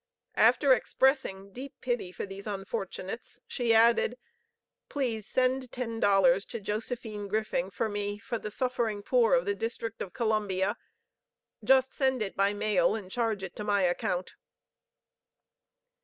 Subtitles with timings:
[0.39, 4.17] After expressing deep pity for these unfortunates, she added:
[4.89, 9.53] "Please send ten dollars to Josephine Griffing for me for the suffering poor of the
[9.53, 10.75] District of Columbia.
[11.63, 14.33] Just send it by mail, and charge to my account."